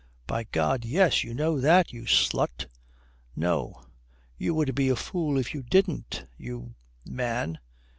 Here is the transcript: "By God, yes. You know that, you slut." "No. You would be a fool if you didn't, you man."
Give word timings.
"By 0.25 0.45
God, 0.45 0.83
yes. 0.83 1.23
You 1.23 1.35
know 1.35 1.59
that, 1.59 1.93
you 1.93 2.05
slut." 2.07 2.65
"No. 3.35 3.85
You 4.35 4.55
would 4.55 4.73
be 4.73 4.89
a 4.89 4.95
fool 4.95 5.37
if 5.37 5.53
you 5.53 5.61
didn't, 5.61 6.25
you 6.39 6.73
man." 7.05 7.59